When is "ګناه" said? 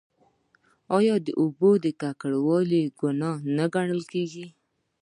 2.99-3.33